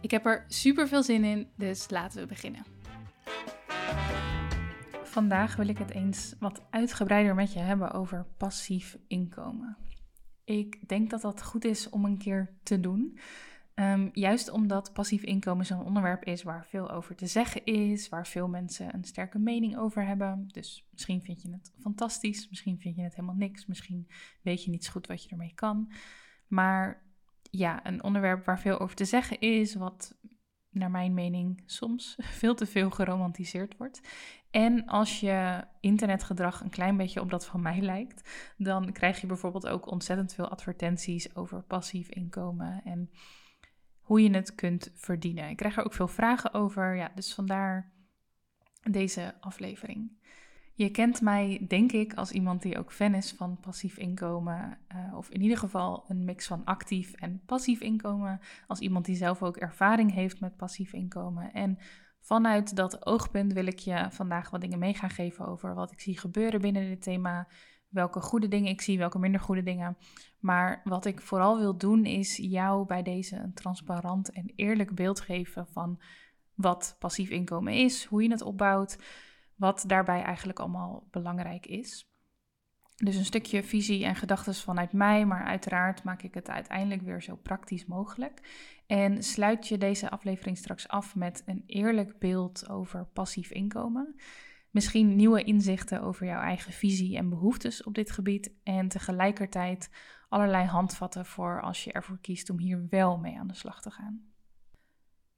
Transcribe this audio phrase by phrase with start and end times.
[0.00, 2.64] Ik heb er super veel zin in, dus laten we beginnen.
[5.02, 9.76] Vandaag wil ik het eens wat uitgebreider met je hebben over passief inkomen.
[10.44, 13.18] Ik denk dat dat goed is om een keer te doen.
[13.74, 18.26] Ehm, juist omdat passief inkomen zo'n onderwerp is waar veel over te zeggen is, waar
[18.26, 20.48] veel mensen een sterke mening over hebben.
[20.52, 24.08] Dus misschien vind je het fantastisch, misschien vind je het helemaal niks, misschien
[24.42, 25.92] weet je niet zo goed wat je ermee kan.
[26.46, 27.02] Maar
[27.50, 30.18] ja, een onderwerp waar veel over te zeggen is, wat
[30.70, 34.00] naar mijn mening soms veel te veel geromantiseerd wordt.
[34.50, 39.26] En als je internetgedrag een klein beetje op dat van mij lijkt, dan krijg je
[39.26, 43.10] bijvoorbeeld ook ontzettend veel advertenties over passief inkomen en
[44.00, 45.48] hoe je het kunt verdienen.
[45.48, 47.92] Ik krijg er ook veel vragen over, ja, dus vandaar
[48.90, 50.18] deze aflevering.
[50.80, 54.78] Je kent mij, denk ik, als iemand die ook fan is van passief inkomen.
[54.94, 58.40] Uh, of in ieder geval een mix van actief en passief inkomen.
[58.66, 61.52] Als iemand die zelf ook ervaring heeft met passief inkomen.
[61.52, 61.78] En
[62.20, 66.00] vanuit dat oogpunt wil ik je vandaag wat dingen mee gaan geven over wat ik
[66.00, 67.48] zie gebeuren binnen dit thema.
[67.88, 69.96] Welke goede dingen ik zie, welke minder goede dingen.
[70.38, 75.20] Maar wat ik vooral wil doen is jou bij deze een transparant en eerlijk beeld
[75.20, 76.00] geven van
[76.54, 78.98] wat passief inkomen is, hoe je het opbouwt
[79.60, 82.08] wat daarbij eigenlijk allemaal belangrijk is.
[82.96, 87.22] Dus een stukje visie en gedachten vanuit mij, maar uiteraard maak ik het uiteindelijk weer
[87.22, 88.40] zo praktisch mogelijk.
[88.86, 94.14] En sluit je deze aflevering straks af met een eerlijk beeld over passief inkomen.
[94.70, 98.52] Misschien nieuwe inzichten over jouw eigen visie en behoeftes op dit gebied.
[98.62, 99.90] En tegelijkertijd
[100.28, 103.90] allerlei handvatten voor als je ervoor kiest om hier wel mee aan de slag te
[103.90, 104.29] gaan.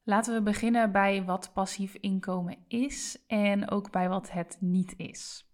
[0.04, 5.46] Laten we beginnen bij wat passief inkomen is en ook bij wat het niet is.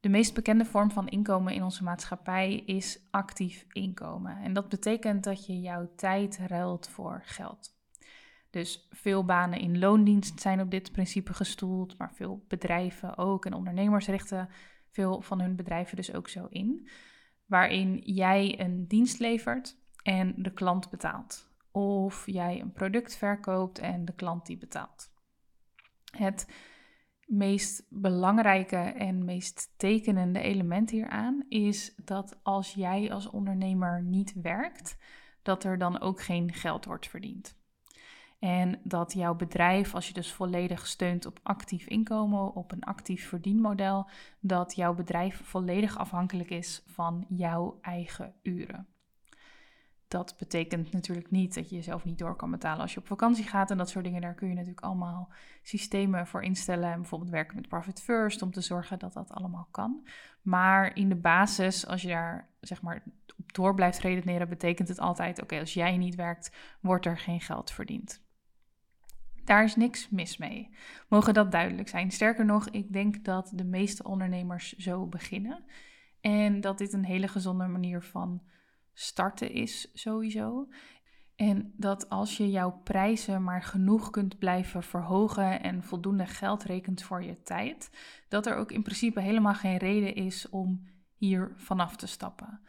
[0.00, 4.36] De meest bekende vorm van inkomen in onze maatschappij is actief inkomen.
[4.36, 7.76] En dat betekent dat je jouw tijd ruilt voor geld.
[8.50, 13.54] Dus veel banen in loondienst zijn op dit principe gestoeld, maar veel bedrijven ook en
[13.54, 14.48] ondernemers richten
[14.90, 16.88] veel van hun bedrijven dus ook zo in.
[17.46, 24.04] Waarin jij een dienst levert en de klant betaalt of jij een product verkoopt en
[24.04, 25.12] de klant die betaalt.
[26.16, 26.48] Het
[27.26, 34.96] meest belangrijke en meest tekenende element hieraan is dat als jij als ondernemer niet werkt,
[35.42, 37.56] dat er dan ook geen geld wordt verdiend.
[38.38, 43.28] En dat jouw bedrijf, als je dus volledig steunt op actief inkomen, op een actief
[43.28, 44.08] verdienmodel,
[44.40, 48.93] dat jouw bedrijf volledig afhankelijk is van jouw eigen uren.
[50.14, 53.44] Dat betekent natuurlijk niet dat je jezelf niet door kan betalen als je op vakantie
[53.44, 54.20] gaat en dat soort dingen.
[54.20, 55.32] Daar kun je natuurlijk allemaal
[55.62, 56.92] systemen voor instellen.
[56.92, 60.06] En bijvoorbeeld werken met Profit First om te zorgen dat dat allemaal kan.
[60.42, 63.02] Maar in de basis, als je daar zeg maar
[63.36, 67.40] op door blijft redeneren, betekent het altijd: oké, als jij niet werkt, wordt er geen
[67.40, 68.22] geld verdiend.
[69.44, 70.70] Daar is niks mis mee.
[71.08, 72.10] Mogen dat duidelijk zijn.
[72.10, 75.64] Sterker nog, ik denk dat de meeste ondernemers zo beginnen.
[76.20, 78.42] En dat dit een hele gezonde manier van
[78.94, 80.68] starten is sowieso.
[81.36, 87.02] En dat als je jouw prijzen maar genoeg kunt blijven verhogen en voldoende geld rekent
[87.02, 87.90] voor je tijd,
[88.28, 92.60] dat er ook in principe helemaal geen reden is om hier vanaf te stappen.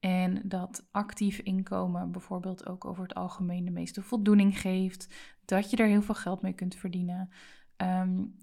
[0.00, 5.76] En dat actief inkomen bijvoorbeeld ook over het algemeen de meeste voldoening geeft, dat je
[5.76, 7.30] er heel veel geld mee kunt verdienen.
[7.76, 8.36] Um,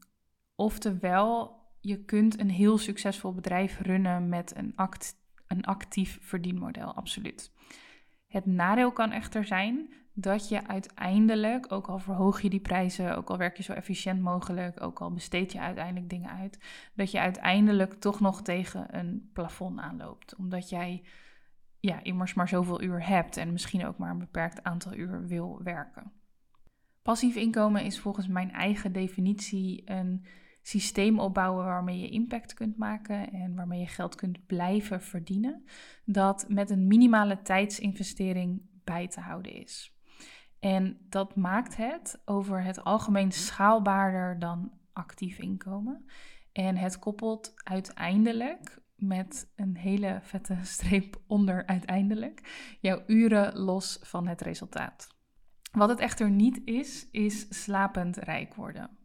[0.55, 5.15] oftewel, je kunt een heel succesvol bedrijf runnen met een act
[5.57, 7.51] een actief verdienmodel, absoluut.
[8.27, 13.29] Het nadeel kan echter zijn dat je uiteindelijk, ook al verhoog je die prijzen, ook
[13.29, 16.59] al werk je zo efficiënt mogelijk, ook al besteed je uiteindelijk dingen uit,
[16.95, 20.35] dat je uiteindelijk toch nog tegen een plafond aanloopt.
[20.35, 21.03] Omdat jij
[21.79, 25.59] ja, immers maar zoveel uur hebt en misschien ook maar een beperkt aantal uur wil
[25.63, 26.11] werken.
[27.01, 30.25] Passief inkomen is volgens mijn eigen definitie een
[30.63, 35.63] systeem opbouwen waarmee je impact kunt maken en waarmee je geld kunt blijven verdienen,
[36.05, 39.97] dat met een minimale tijdsinvestering bij te houden is.
[40.59, 46.05] En dat maakt het over het algemeen schaalbaarder dan actief inkomen.
[46.51, 54.27] En het koppelt uiteindelijk met een hele vette streep onder uiteindelijk jouw uren los van
[54.27, 55.07] het resultaat.
[55.71, 59.02] Wat het echter niet is, is slapend rijk worden.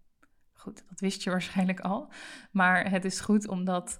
[0.77, 2.13] Dat wist je waarschijnlijk al.
[2.51, 3.99] Maar het is goed om dat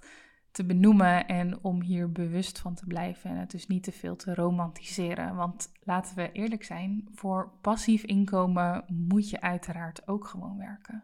[0.51, 4.15] te benoemen en om hier bewust van te blijven en het dus niet te veel
[4.15, 5.35] te romantiseren.
[5.35, 11.03] Want laten we eerlijk zijn, voor passief inkomen moet je uiteraard ook gewoon werken.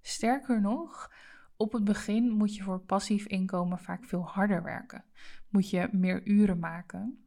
[0.00, 1.12] Sterker nog,
[1.56, 5.04] op het begin moet je voor passief inkomen vaak veel harder werken.
[5.48, 7.26] Moet je meer uren maken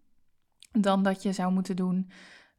[0.71, 2.09] dan dat je zou moeten doen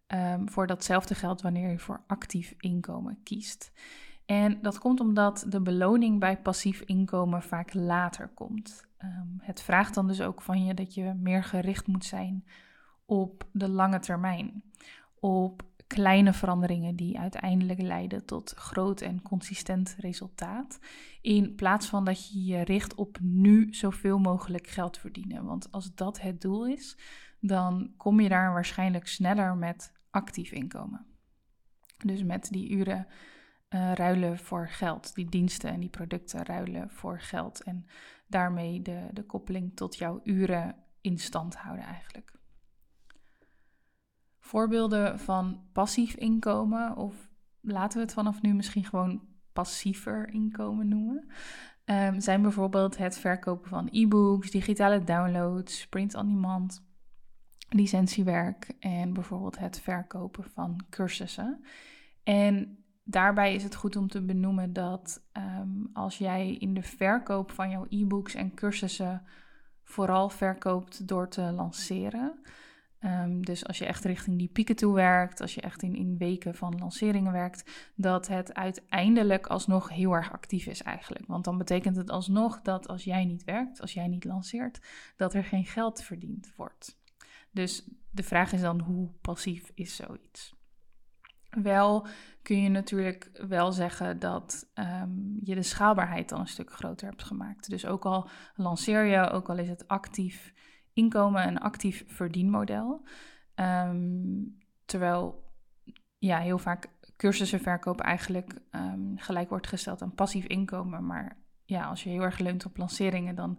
[0.09, 3.73] um, voor datzelfde geld wanneer je voor actief inkomen kiest.
[4.27, 8.85] En dat komt omdat de beloning bij passief inkomen vaak later komt.
[8.97, 12.45] Ehm, het vraagt dan dus ook van je dat je meer gericht moet zijn
[13.05, 14.63] op de lange termijn.
[15.21, 20.79] Op kleine veranderingen die uiteindelijk leiden tot groot en consistent resultaat.
[21.21, 25.45] In plaats van dat je je richt op nu zoveel mogelijk geld verdienen.
[25.45, 26.97] Want als dat het doel is,
[27.41, 31.07] dan kom je daar waarschijnlijk sneller met actief inkomen.
[32.05, 33.07] Dus met die uren
[33.75, 37.63] uh, ruilen voor geld, die diensten en die producten ruilen voor geld.
[37.63, 37.87] En
[38.27, 42.35] daarmee de, de koppeling tot jouw uren in stand houden eigenlijk.
[44.41, 47.31] Voorbeelden van passief inkomen, of
[47.61, 49.23] laten we het vanaf nu misschien gewoon
[49.53, 51.29] passiever inkomen noemen,
[51.85, 56.85] um, zijn bijvoorbeeld het verkopen van e-books, digitale downloads, print on demand,
[57.69, 61.65] licentiewerk en bijvoorbeeld het verkopen van cursussen.
[62.23, 67.51] En daarbij is het goed om te benoemen dat um, als jij in de verkoop
[67.51, 69.23] van jouw e-books en cursussen
[69.83, 72.41] vooral verkoopt door te lanceren.
[73.01, 76.19] Um, dus als je echt richting die pieken toe werkt, als je echt in, in
[76.19, 81.27] weken van lanceringen werkt, dat het uiteindelijk alsnog heel erg actief is eigenlijk.
[81.27, 84.81] Want dan betekent het alsnog dat als jij niet werkt, als jij niet lanceert,
[85.17, 86.99] dat er geen geld verdiend wordt.
[87.51, 90.56] Dus de vraag is dan hoe passief is zoiets?
[91.63, 92.07] Wel
[92.43, 97.23] kun je natuurlijk wel zeggen dat um, je de schaalbaarheid dan een stuk groter hebt
[97.23, 97.71] gemaakt.
[97.71, 100.53] Dus ook al lanceer je, ook al is het actief
[100.93, 103.07] inkomen, een actief verdienmodel.
[103.55, 105.45] Um, terwijl
[106.19, 111.07] ja, heel vaak cursussenverkoop eigenlijk um, gelijk wordt gesteld aan passief inkomen.
[111.07, 113.59] Maar ja, als je heel erg leunt op lanceringen, dan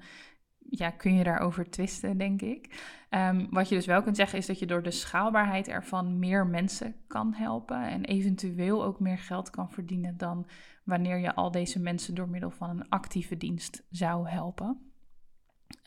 [0.69, 2.83] ja, kun je daarover twisten, denk ik.
[3.09, 6.47] Um, wat je dus wel kunt zeggen is dat je door de schaalbaarheid ervan meer
[6.47, 10.47] mensen kan helpen en eventueel ook meer geld kan verdienen dan
[10.83, 14.91] wanneer je al deze mensen door middel van een actieve dienst zou helpen.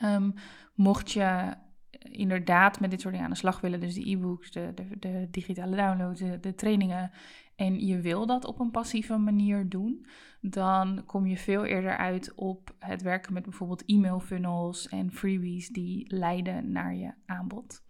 [0.05, 0.35] Um,
[0.75, 1.55] mocht je
[1.99, 5.29] inderdaad met dit soort dingen aan de slag willen, dus de e-books, de, de, de,
[5.31, 7.11] digitale downloads, de, trainingen,
[7.57, 10.07] en je wil dat op een passieve manier doen,
[10.41, 15.69] dan kom je veel eerder uit op het werken met bijvoorbeeld e-mail funnels en freebies
[15.69, 17.83] die leiden naar je aanbod.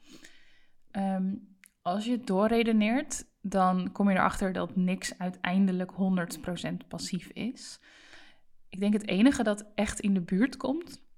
[0.90, 1.34] Ehm,
[1.82, 7.80] als je doorredeneert, dan kom je erachter dat niks uiteindelijk 100% passief is.
[8.68, 11.08] Ik denk het enige dat echt in de buurt komt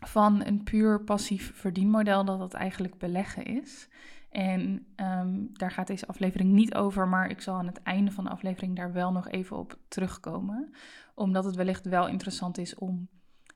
[0.00, 3.88] van een puur passief verdienmodel, dat dat eigenlijk beleggen is.
[4.30, 8.24] En um, daar gaat deze aflevering niet over, maar ik zal aan het einde van
[8.24, 10.74] de aflevering daar wel nog even op terugkomen.
[11.14, 13.08] Omdat het wellicht wel interessant is om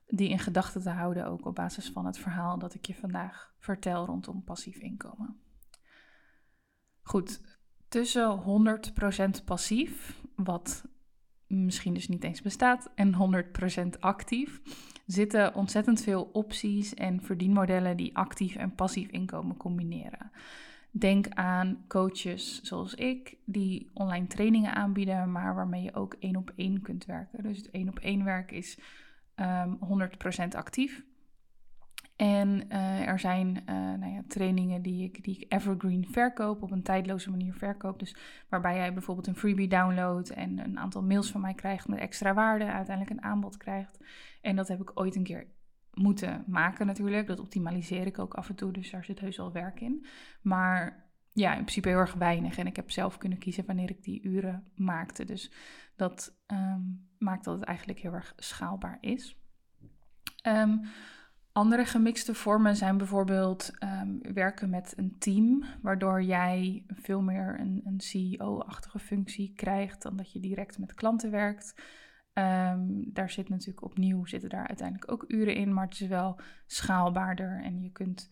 [0.07, 3.53] die in gedachten te houden, ook op basis van het verhaal dat ik je vandaag
[3.59, 5.39] vertel rondom passief inkomen.
[7.01, 7.41] Goed,
[7.87, 8.41] tussen
[9.41, 10.83] 100% passief, wat
[11.47, 13.43] misschien dus niet eens bestaat, en
[13.95, 14.61] 100% actief,
[15.05, 20.31] zitten ontzettend veel opties en verdienmodellen die actief en passief inkomen combineren.
[20.91, 26.51] Denk aan coaches zoals ik, die online trainingen aanbieden, maar waarmee je ook één op
[26.55, 27.43] één kunt werken.
[27.43, 28.77] Dus het één op één werk is
[29.35, 29.73] um, ehm,
[30.49, 31.03] 100% actief.
[32.15, 36.71] En uh, er zijn uh, nou ja, trainingen die ik, die ik evergreen verkoop, op
[36.71, 37.99] een tijdloze manier verkoop.
[37.99, 38.15] Dus
[38.49, 42.33] waarbij jij bijvoorbeeld een freebie downloadt en een aantal mails van mij krijgt met extra
[42.33, 43.99] waarde, uiteindelijk een aanbod krijgt.
[44.41, 45.47] En dat heb ik ooit een keer
[45.93, 47.27] moeten maken natuurlijk.
[47.27, 50.05] Dat optimaliseer ik ook af en toe, dus daar zit heus wel werk in.
[50.41, 52.57] Maar ja, in principe heel erg weinig.
[52.57, 55.25] En ik heb zelf kunnen kiezen wanneer ik die uren maakte.
[55.25, 55.51] Dus
[55.95, 59.37] dat um, maakt dat het eigenlijk heel erg schaalbaar is.
[60.47, 60.81] Um,
[61.55, 67.81] andere gemixte vormen zijn bijvoorbeeld um, werken met een team, waardoor jij veel meer een,
[67.85, 71.75] een CEO-achtige functie krijgt dan dat je direct met klanten werkt.
[72.33, 76.39] Um, daar zit natuurlijk opnieuw, zitten daar uiteindelijk ook uren in, maar het is wel
[76.65, 78.29] schaalbaarder en je kunt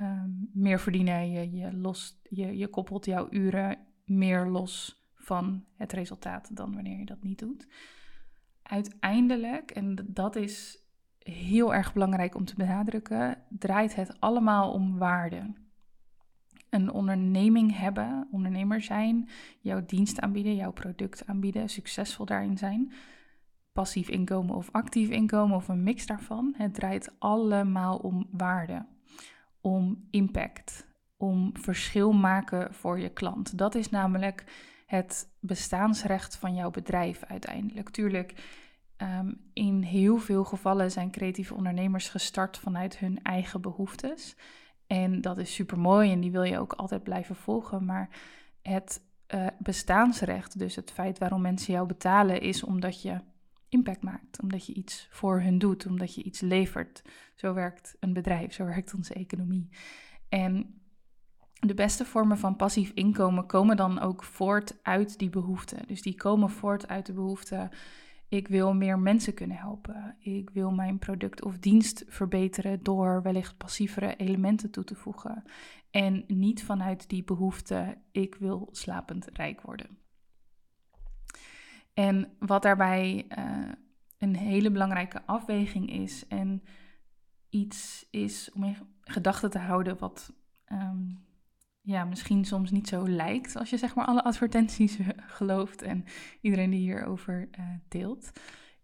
[0.00, 1.30] um, meer verdienen.
[1.30, 6.98] Je, je, lost, je, je koppelt jouw uren meer los van het resultaat dan wanneer
[6.98, 7.66] je dat niet doet.
[8.62, 10.81] Uiteindelijk, en dat is
[11.22, 15.52] heel erg belangrijk om te benadrukken, draait het allemaal om waarde.
[16.70, 19.28] een onderneming hebben, ondernemer zijn,
[19.60, 22.92] jouw dienst aanbieden, jouw product aanbieden, succesvol daarin zijn,
[23.72, 26.54] passief inkomen of actief inkomen of een mix daarvan.
[26.56, 28.86] Het draait allemaal om waarde,
[29.60, 30.86] om impact,
[31.16, 33.58] om verschil maken voor je klant.
[33.58, 34.44] Dat is namelijk
[34.86, 37.90] het bestaansrecht van jouw bedrijf uiteindelijk.
[37.90, 38.34] Tuurlijk,
[39.02, 44.36] um, in heel veel gevallen zijn creatieve ondernemers gestart vanuit hun eigen behoeftes.
[44.86, 47.84] En dat is super mooi en die wil je ook altijd blijven volgen.
[47.84, 48.08] Maar
[48.62, 49.00] het
[49.34, 53.20] uh, bestaansrecht, dus het feit waarom mensen jou betalen, is omdat je
[53.68, 54.40] impact maakt.
[54.42, 57.02] Omdat je iets voor hun doet, omdat je iets levert.
[57.34, 59.68] Zo werkt een bedrijf, zo werkt onze economie.
[60.28, 60.80] En
[61.66, 65.86] de beste vormen van passief inkomen komen dan ook voort uit die behoeften.
[65.86, 67.70] Dus die komen voort uit de behoefte.
[68.32, 70.16] Ik wil meer mensen kunnen helpen.
[70.18, 75.42] Ik wil mijn product of dienst verbeteren door wellicht passievere elementen toe te voegen.
[75.90, 79.98] En niet vanuit die behoefte, ik wil slapend rijk worden.
[81.94, 83.68] En wat daarbij uh,
[84.18, 86.62] een hele belangrijke afweging is en
[87.48, 90.32] iets is om in gedachten te houden wat
[90.72, 91.24] um,
[91.82, 96.04] ja, misschien soms niet zo lijkt als je zeg maar alle advertenties gelooft en
[96.40, 98.30] iedereen die hierover uh, deelt.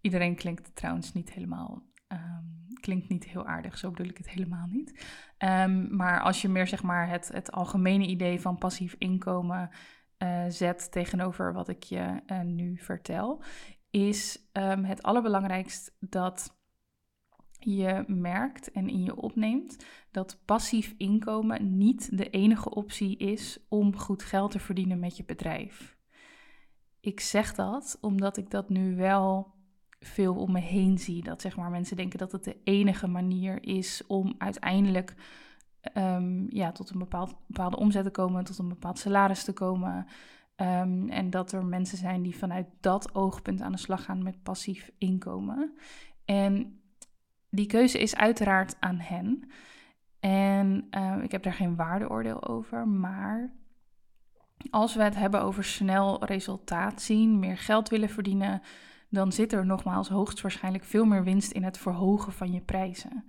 [0.00, 4.67] Iedereen klinkt trouwens niet helemaal, um, klinkt niet heel aardig, zo bedoel ik het helemaal
[4.67, 5.05] niet.
[5.38, 9.71] Um, maar als je meer zeg maar het, het algemene idee van passief inkomen
[10.19, 13.43] uh, zet tegenover wat ik je nu vertel,
[13.90, 16.58] is um, het allerbelangrijkst dat
[17.59, 23.97] je merkt en in je opneemt dat passief inkomen niet de enige optie is om
[23.97, 25.97] goed geld te verdienen met je bedrijf.
[27.00, 29.55] Ik zeg dat omdat ik dat nu wel
[30.00, 31.23] veel om me heen zie.
[31.23, 35.15] Dat zeg maar mensen denken dat het de enige manier is om uiteindelijk
[35.95, 40.07] um, ja, tot een bepaald, bepaalde omzet te komen, tot een bepaald salaris te komen.
[40.57, 44.43] Um, en dat er mensen zijn die vanuit dat oogpunt aan de slag gaan met
[44.43, 45.73] passief inkomen.
[46.25, 46.81] En
[47.50, 49.50] die keuze is uiteraard aan hen.
[50.21, 53.52] En uh, ik heb daar geen waardeoordeel over, maar
[54.71, 58.62] als we het hebben over snel resultaat zien, meer geld willen verdienen,
[59.09, 63.25] dan zit er nogmaals hoogstwaarschijnlijk veel meer winst in het verhogen van je prijzen.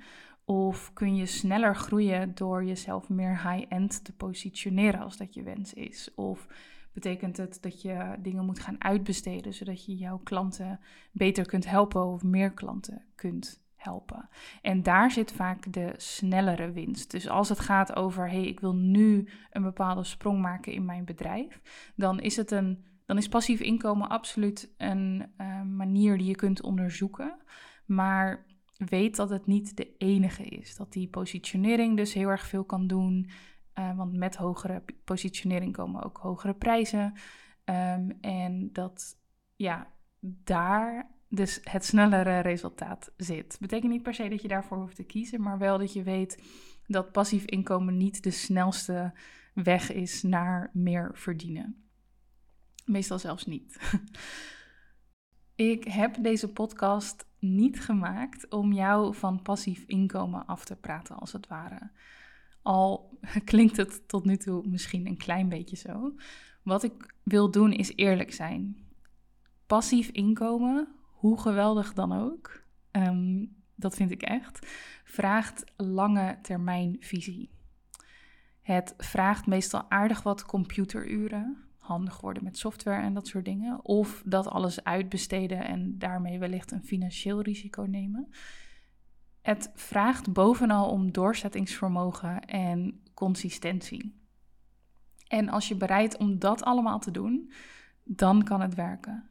[0.45, 5.73] Of kun je sneller groeien door jezelf meer high-end te positioneren als dat je wens
[5.73, 6.13] is?
[6.15, 6.47] Of
[6.93, 10.79] betekent het dat je dingen moet gaan uitbesteden zodat je jouw klanten
[11.11, 14.29] beter kunt helpen of meer klanten kunt helpen.
[14.62, 17.12] En daar zit vaak de snellere winst.
[17.12, 21.05] Dus als het gaat over, hey, ik wil nu een bepaalde sprong maken in mijn
[21.05, 21.62] bedrijf,
[21.95, 26.62] dan is het een, dan is passief inkomen absoluut een uh, manier die je kunt
[26.62, 27.38] onderzoeken.
[27.86, 28.45] Maar
[28.77, 30.75] weet dat het niet de enige is.
[30.75, 33.29] Dat die positionering dus heel erg veel kan doen.
[33.79, 37.13] Uh, want met hogere positionering komen ook hogere prijzen.
[37.65, 39.17] Um, en dat
[39.55, 39.88] ja,
[40.19, 43.57] daar dus het snellere resultaat zit.
[43.59, 46.43] Betekent niet per se dat je daarvoor hoeft te kiezen, maar wel dat je weet
[46.88, 49.13] dat passief inkomen niet de snelste
[49.53, 51.83] weg is naar meer verdienen.
[52.86, 53.77] Meestal zelfs niet.
[55.55, 61.31] Ik heb deze podcast niet gemaakt om jou van passief inkomen af te praten, als
[61.31, 61.91] het ware.
[62.62, 66.15] Al klinkt het tot nu toe misschien een klein beetje zo.
[66.63, 68.88] Wat ik wil doen is eerlijk zijn.
[69.65, 74.67] Passief inkomen hoe geweldig dan ook, um, dat vind ik echt,
[75.03, 77.49] vraagt lange termijn visie.
[78.61, 83.85] Het vraagt meestal aardig wat computeruren, handig worden met software en dat soort dingen.
[83.85, 88.29] Of dat alles uitbesteden en daarmee wellicht een financieel risico nemen.
[89.41, 94.17] Het vraagt bovenal om doorzettingsvermogen en consistentie.
[95.27, 97.51] En als je bereid om dat allemaal te doen,
[98.03, 99.29] dan kan het werken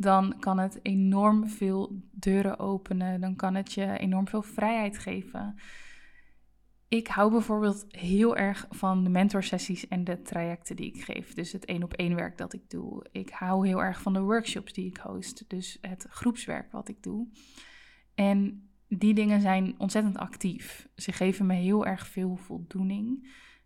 [0.00, 3.20] dan kan het enorm veel deuren openen.
[3.20, 5.58] Dan kan het je enorm veel vrijheid geven.
[6.88, 11.34] Ik hou bijvoorbeeld heel erg van de mentorsessies en de trajecten die ik geef.
[11.34, 13.06] Dus het één op één werk dat ik doe.
[13.12, 15.44] Ik hou heel erg van de workshops die ik host.
[15.48, 17.28] Dus het groepswerk wat ik doe.
[18.14, 20.88] En die dingen zijn ontzettend actief.
[20.94, 23.24] Ze geven me heel erg veel voldoening.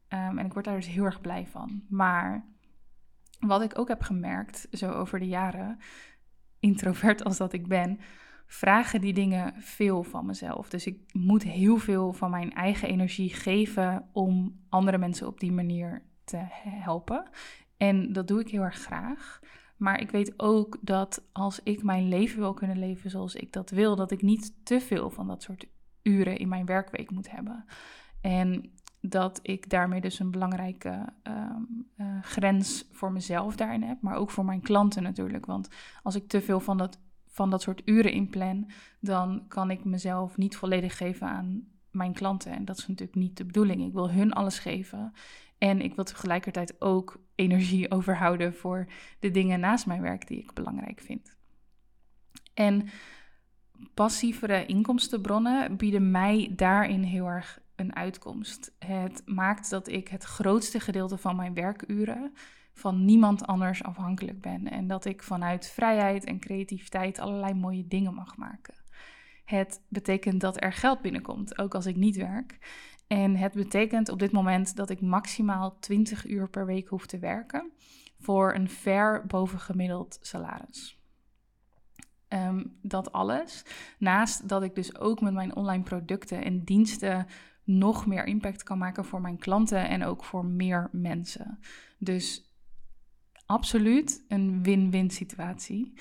[0.08, 1.82] Um, en ik word daar dus heel erg blij van.
[1.88, 2.52] Maar
[3.40, 5.78] wat ik ook heb gemerkt, zo over de jaren,
[6.64, 7.98] introvert als dat ik ben,
[8.46, 10.68] vragen die dingen veel van mezelf.
[10.68, 15.52] Dus ik moet heel veel van mijn eigen energie geven om andere mensen op die
[15.52, 17.28] manier te helpen.
[17.76, 19.40] En dat doe ik heel erg graag.
[19.76, 23.70] Maar ik weet ook dat als ik mijn leven wil kunnen leven zoals ik dat
[23.70, 25.66] wil, dat ik niet te veel van dat soort
[26.02, 27.64] uren in mijn werkweek moet hebben.
[28.20, 28.72] En
[29.08, 31.62] dat ik daarmee dus een belangrijke ehm,
[31.96, 35.46] eh, grens voor mezelf daarin heb, maar ook voor mijn klanten natuurlijk.
[35.46, 35.68] Want
[36.02, 38.70] als ik te veel van dat, van dat soort uren inplan,
[39.00, 42.52] dan kan ik mezelf niet volledig geven aan mijn klanten.
[42.52, 43.84] En dat is natuurlijk niet de bedoeling.
[43.84, 45.12] Ik wil hun alles geven.
[45.58, 48.86] En ik wil tegelijkertijd ook energie overhouden voor
[49.18, 51.36] de dingen naast mijn werk die ik belangrijk vind.
[52.54, 52.88] En
[53.94, 58.72] passievere inkomstenbronnen bieden mij daarin heel erg een uitkomst.
[58.78, 62.32] Het maakt dat ik het grootste gedeelte van mijn werkuren
[62.72, 64.70] van niemand anders afhankelijk ben.
[64.70, 68.74] En dat ik vanuit vrijheid en creativiteit allerlei mooie dingen mag maken.
[69.44, 72.58] Het betekent dat er geld binnenkomt, ook als ik niet werk.
[73.06, 77.18] En het betekent op dit moment dat ik maximaal 20 uur per week hoef te
[77.18, 77.72] werken
[78.18, 80.98] voor een ver bovengemiddeld salaris.
[82.28, 83.64] Ehm, dat alles.
[83.98, 87.26] Naast dat ik dus ook met mijn online producten en diensten
[87.64, 91.58] nog meer impact kan maken voor mijn klanten en ook voor meer mensen.
[91.98, 92.52] Dus
[93.46, 95.92] absoluut een win-win situatie.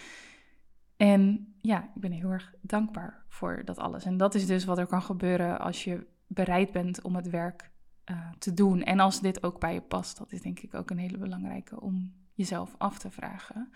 [0.97, 4.05] En ja, ik ben heel erg dankbaar voor dat alles.
[4.05, 7.71] En dat is dus wat er kan gebeuren als je bereid bent om het werk
[8.11, 8.83] uh, te doen.
[8.83, 11.81] En als dit ook bij je past, dat is denk ik ook een hele belangrijke
[11.81, 13.71] om jezelf af te vragen.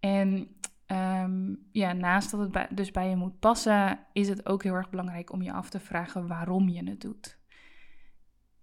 [0.00, 0.48] En
[0.92, 4.90] um, ja, naast dat het dus bij je moet passen, is het ook heel erg
[4.90, 7.38] belangrijk om je af te vragen waarom je het doet.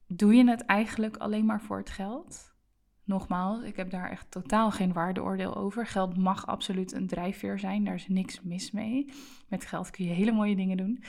[0.08, 2.56] Doe je het eigenlijk alleen maar voor het geld?
[3.04, 5.86] Nogmaals, ik heb daar echt totaal geen waardeoordeel over.
[5.86, 9.14] Geld mag absoluut een drijfveer zijn, daar is niks mis mee.
[9.48, 11.04] Met geld kun je hele mooie dingen doen.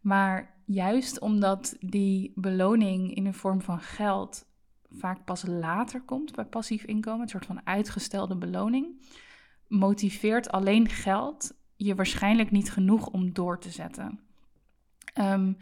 [0.00, 4.46] Maar juist omdat die beloning in de vorm van geld
[4.90, 9.00] vaak pas later komt bij passief inkomen, een soort van uitgestelde beloning,
[9.74, 14.20] motiveert alleen geld je waarschijnlijk niet genoeg om door te zetten.
[15.14, 15.52] Ehm,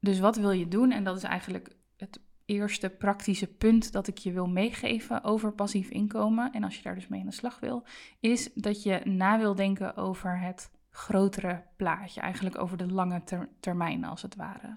[0.00, 0.90] dus wat wil je doen?
[0.90, 5.88] En dat is eigenlijk het eerste praktische punt dat ik je wil meegeven over passief
[5.88, 6.52] inkomen.
[6.52, 7.84] En als je daar dus mee aan de slag wil,
[8.20, 13.22] is dat je na wil denken over het grotere plaatje, eigenlijk over de lange
[13.60, 14.76] termijn als het ware.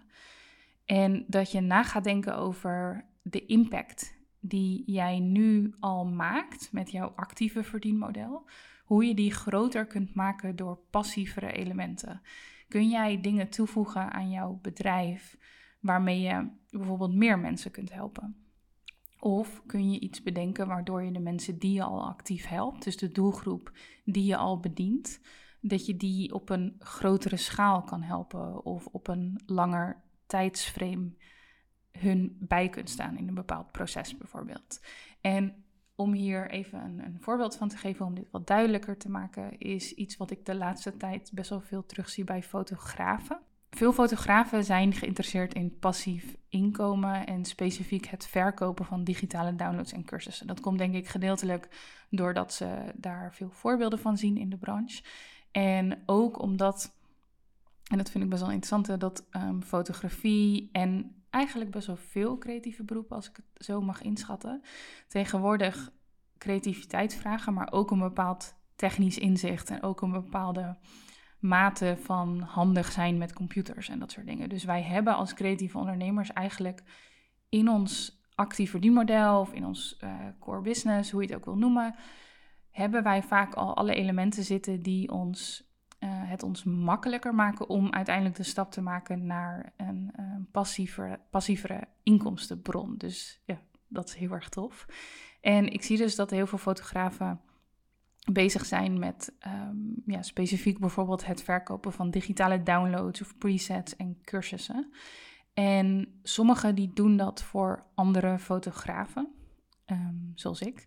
[0.85, 6.91] En dat je na gaat denken over de impact die jij nu al maakt met
[6.91, 8.49] jouw actieve verdienmodel,
[8.83, 12.21] hoe je die groter kunt maken door passievere elementen.
[12.67, 15.37] Kun jij dingen toevoegen aan jouw bedrijf
[15.79, 18.35] waarmee je bijvoorbeeld meer mensen kunt helpen?
[19.19, 22.97] Of kun je iets bedenken waardoor je de mensen die je al actief helpt, dus
[22.97, 23.71] de doelgroep
[24.05, 25.19] die je al bedient,
[25.61, 31.11] dat je die op een grotere schaal kan helpen of op een langer tijdsframe
[31.99, 34.81] hun bij kunt staan in een bepaald proces bijvoorbeeld.
[35.21, 35.63] En
[35.95, 39.57] om hier even een, een, voorbeeld van te geven, om dit wat duidelijker te maken,
[39.57, 43.39] is iets wat ik de laatste tijd best wel veel terugzie bij fotografen.
[43.69, 50.05] Veel fotografen zijn geïnteresseerd in passief inkomen en specifiek het verkopen van digitale downloads en
[50.05, 50.47] cursussen.
[50.47, 51.67] Dat komt denk ik gedeeltelijk
[52.09, 55.03] doordat ze daar veel voorbeelden van zien in de branche.
[55.51, 56.91] En ook omdat,
[57.87, 62.37] en dat vind ik best wel interessant, dat um, fotografie en eigenlijk best wel veel
[62.37, 64.61] creatieve beroepen, als ik het zo mag inschatten,
[65.07, 65.91] tegenwoordig
[66.37, 70.77] creativiteit vragen, maar ook een bepaald technisch inzicht en ook een bepaalde
[71.39, 74.49] mate van handig zijn met computers en dat soort dingen.
[74.49, 76.83] Dus wij hebben als creatieve ondernemers eigenlijk
[77.49, 81.57] in ons actief verdienmodel of in ons uh, core business, hoe je het ook wil
[81.57, 81.95] noemen,
[82.69, 85.71] hebben wij vaak al alle elementen zitten die ons
[86.07, 91.87] het ons makkelijker maken om uiteindelijk de stap te maken naar een, een passievere, passievere
[92.03, 92.97] inkomstenbron.
[92.97, 94.85] Dus ja, dat is heel erg tof.
[95.41, 97.41] En ik zie dus dat heel veel fotografen
[98.31, 104.17] bezig zijn met um, ja, specifiek bijvoorbeeld het verkopen van digitale downloads of presets en
[104.21, 104.93] cursussen.
[105.53, 109.33] En sommigen die doen dat voor andere fotografen,
[109.85, 110.85] um, zoals ik.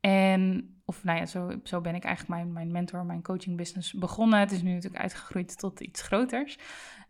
[0.00, 3.92] En, of nou ja, zo, zo ben ik eigenlijk mijn, mijn mentor, mijn coaching business
[3.92, 4.38] begonnen.
[4.38, 6.58] Het is nu natuurlijk uitgegroeid tot iets groters.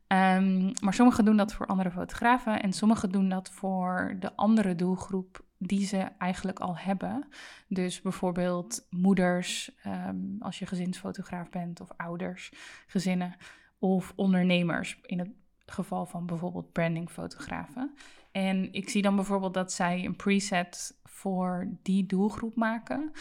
[0.08, 4.74] Um, maar sommigen doen dat voor andere fotografen en sommigen doen dat voor de andere
[4.74, 7.28] doelgroep die ze eigenlijk al hebben.
[7.68, 12.52] Dus bijvoorbeeld moeders, um, als je gezinsfotograaf bent, of ouders,
[12.86, 13.36] gezinnen,
[13.78, 15.30] of ondernemers in het
[15.66, 17.94] geval van bijvoorbeeld brandingfotografen.
[18.36, 23.12] En ik zie dan bijvoorbeeld dat zij een preset voor die doelgroep maken.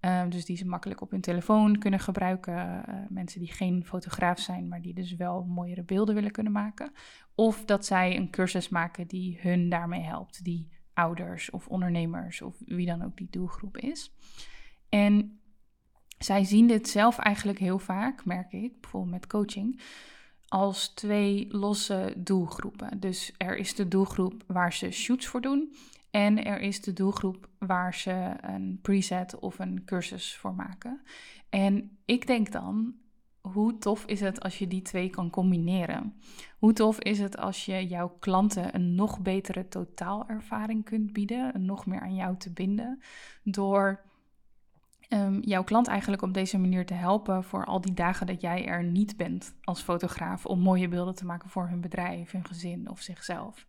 [0.00, 2.54] Uh, dus die ze makkelijk op hun telefoon kunnen gebruiken.
[2.88, 6.92] Uh, mensen die geen fotograaf zijn, maar die dus wel mooiere beelden willen kunnen maken.
[7.34, 10.44] Of dat zij een cursus maken die hun daarmee helpt.
[10.44, 14.14] Die ouders of ondernemers of wie dan ook die doelgroep is.
[14.88, 15.40] En
[16.18, 19.80] zij zien dit zelf eigenlijk heel vaak, merk ik, bijvoorbeeld met coaching
[20.48, 23.00] als twee losse doelgroepen.
[23.00, 25.74] Dus er is de doelgroep waar ze shoots voor doen.
[26.10, 31.00] En er is de doelgroep waar ze een preset of een cursus voor maken.
[31.48, 32.94] En ik denk dan,
[33.40, 36.14] hoe tof is het als je die twee kan combineren?
[36.58, 41.64] Hoe tof is het als je jouw klanten een nog betere totaalervaring kunt bieden, en
[41.64, 43.02] nog meer aan jou te binden,
[43.42, 44.00] door
[45.08, 48.66] um, jouw klant eigenlijk op deze manier te helpen voor al die dagen dat jij
[48.66, 52.90] er niet bent als fotograaf om mooie beelden te maken voor hun bedrijf, hun gezin
[52.90, 53.66] of zichzelf.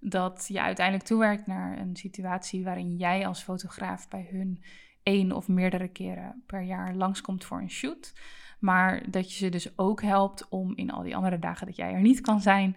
[0.00, 4.62] Dat je uiteindelijk toewerkt naar een situatie waarin jij als fotograaf bij hun
[5.02, 8.12] één of meerdere keren per jaar langskomt voor een shoot.
[8.58, 11.92] Maar dat je ze dus ook helpt om in al die andere dagen dat jij
[11.92, 12.76] er niet kan zijn,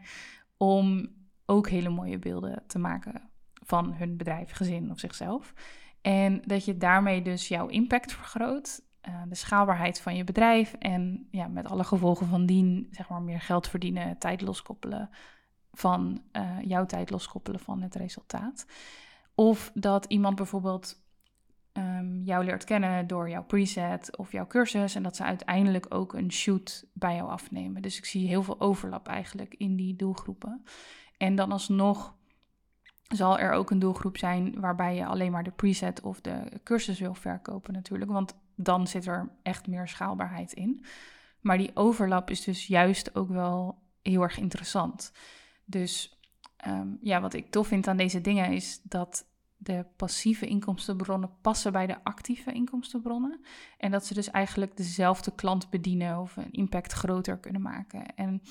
[0.58, 1.08] om
[1.46, 3.30] ook hele mooie beelden te maken
[3.64, 5.54] van hun bedrijf, gezin of zichzelf.
[6.02, 11.28] En dat je daarmee dus jouw impact vergroot, uh, de schaalbaarheid van je bedrijf en
[11.32, 15.10] ja, met alle gevolgen van dien, zeg maar meer geld verdienen, tijd loskoppelen
[15.72, 18.66] van uh, jouw tijd loskoppelen van het resultaat.
[19.36, 21.04] Of dat iemand bijvoorbeeld
[21.74, 26.14] um, jou leert kennen door jouw preset of jouw cursus en dat ze uiteindelijk ook
[26.14, 27.82] een shoot bij jou afnemen.
[27.82, 30.64] Dus ik zie heel veel overlap eigenlijk in die doelgroepen.
[31.18, 32.16] En dan alsnog
[33.12, 37.00] zal er ook een doelgroep zijn waarbij je alleen maar de preset of de cursus
[37.00, 40.86] wil verkopen natuurlijk, want dan zit er echt meer schaalbaarheid in.
[41.42, 45.12] Maar die overlap is dus juist ook wel heel erg interessant.
[45.66, 46.20] Dus
[46.68, 49.26] um, ja, wat ik tof vind aan deze dingen is dat
[49.58, 53.42] de passieve inkomstenbronnen passen bij de actieve inkomstenbronnen.
[53.78, 58.16] En dat ze dus eigenlijk dezelfde klant bedienen of een impact groter kunnen maken.
[58.16, 58.42] En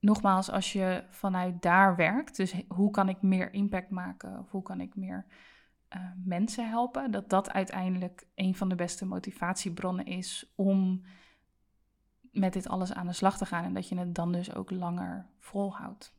[0.00, 4.62] nogmaals, als je vanuit daar werkt, dus hoe kan ik meer impact maken of hoe
[4.62, 5.26] kan ik meer
[5.96, 11.02] uh, mensen helpen, dat dat uiteindelijk een van de beste motivatiebronnen is om
[12.32, 14.70] met dit alles aan de slag te gaan en dat je het dan dus ook
[14.70, 16.14] langer volhoudt.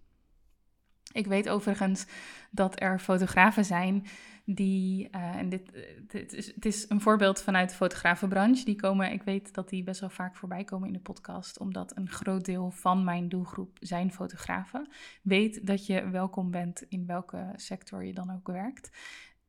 [1.11, 2.07] Ik weet overigens
[2.51, 4.05] dat er fotografen zijn
[4.49, 5.71] die, uh, en dit,
[6.07, 9.83] dit is, het is een voorbeeld vanuit de fotografenbranche, die komen, ik weet dat die
[9.83, 13.77] best wel vaak voorbij komen in de podcast, omdat een groot deel van mijn doelgroep
[13.79, 14.88] zijn fotografen.
[15.21, 18.89] Weet dat je welkom bent in welke sector je dan ook werkt.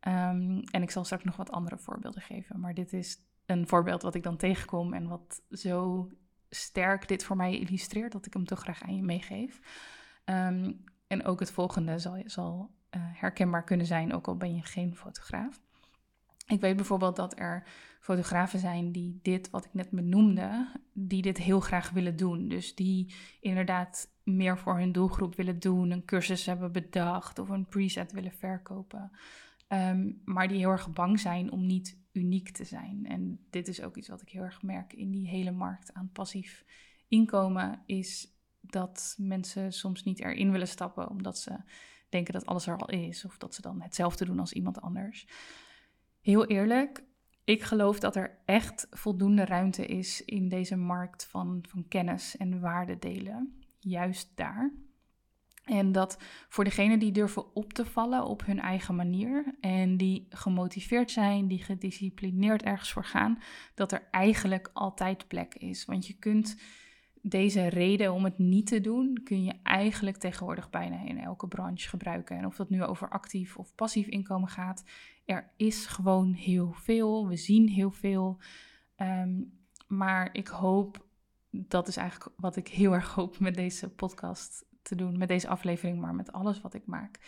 [0.08, 4.02] Um, en ik zal straks nog wat andere voorbeelden geven, maar dit is een voorbeeld
[4.02, 6.08] wat ik dan tegenkom en wat zo
[6.50, 9.60] sterk dit voor mij illustreert dat ik hem toch graag aan je meegeef.
[10.24, 14.62] Um, en ook het volgende zal, zal uh, herkenbaar kunnen zijn, ook al ben je
[14.62, 15.60] geen fotograaf.
[16.46, 17.66] Ik weet bijvoorbeeld dat er
[18.00, 22.48] fotografen zijn die dit, wat ik net benoemde, die dit heel graag willen doen.
[22.48, 27.66] Dus die inderdaad meer voor hun doelgroep willen doen, een cursus hebben bedacht of een
[27.66, 29.10] preset willen verkopen.
[29.68, 33.06] Um, maar die heel erg bang zijn om niet uniek te zijn.
[33.06, 36.10] En dit is ook iets wat ik heel erg merk in die hele markt aan
[36.12, 36.64] passief
[37.08, 41.56] inkomen, is dat mensen soms niet erin willen stappen omdat ze
[42.08, 45.26] denken dat alles er al is of dat ze dan hetzelfde doen als iemand anders.
[46.20, 47.04] Heel eerlijk,
[47.44, 52.60] ik geloof dat er echt voldoende ruimte is in deze markt van, van kennis en
[52.60, 53.62] waarde delen.
[53.78, 54.72] Juist daar.
[55.64, 56.18] En dat
[56.48, 61.48] voor degenen die durven op te vallen op hun eigen manier en die gemotiveerd zijn,
[61.48, 63.38] die gedisciplineerd ergens voor gaan,
[63.74, 65.84] dat er eigenlijk altijd plek is.
[65.84, 66.56] Want je kunt
[67.22, 71.88] deze reden om het niet te doen kun je eigenlijk tegenwoordig bijna in elke branche
[71.88, 72.36] gebruiken.
[72.36, 74.84] En of dat nu over actief of passief inkomen gaat,
[75.24, 77.28] er is gewoon heel veel.
[77.28, 78.38] We zien heel veel.
[78.96, 79.42] Ehm,
[79.86, 81.06] maar ik hoop,
[81.50, 85.48] dat is eigenlijk wat ik heel erg hoop met deze podcast te doen, met deze
[85.48, 87.18] aflevering, maar met alles wat ik maak,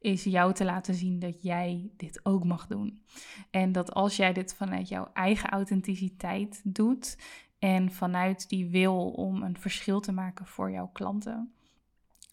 [0.00, 3.02] is jou te laten zien dat jij dit ook mag doen.
[3.50, 7.16] En dat als jij dit vanuit jouw eigen authenticiteit doet
[7.60, 11.52] en vanuit die wil om een verschil te maken voor jouw klanten,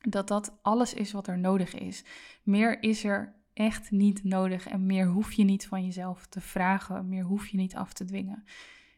[0.01, 2.03] dat dat alles is wat er nodig is.
[2.43, 7.09] Meer is er echt niet nodig en meer hoef je niet van jezelf te vragen,
[7.09, 8.43] meer hoef je niet af te dwingen.